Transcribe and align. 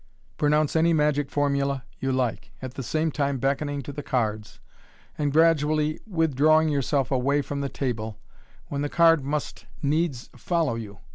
Pronounce 0.35 0.75
any 0.75 0.93
magic 0.93 1.29
formula 1.29 1.83
you 1.99 2.11
like, 2.11 2.49
at 2.59 2.73
the 2.73 2.81
same 2.81 3.11
time 3.11 3.37
beckoning 3.37 3.83
to 3.83 3.91
the 3.91 4.01
cards, 4.01 4.59
and 5.15 5.31
gradually 5.31 5.99
with 6.07 6.33
drawing 6.35 6.69
yourself 6.69 7.11
away 7.11 7.43
from 7.43 7.61
the 7.61 7.69
table, 7.69 8.17
when 8.67 8.81
the 8.81 8.89
card 8.89 9.23
must 9.23 9.67
needs 9.83 10.31
follow 10.35 10.73
you. 10.73 10.97